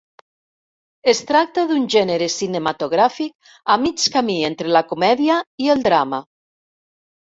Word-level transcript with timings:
Es 1.11 1.19
tracta 1.31 1.65
d'un 1.71 1.85
gènere 1.95 2.29
cinematogràfic 2.35 3.53
a 3.75 3.77
mig 3.83 4.07
camí 4.19 4.39
entre 4.49 4.73
la 4.77 4.83
comèdia 4.95 5.37
i 5.67 5.71
el 5.75 5.85
drama. 5.91 6.23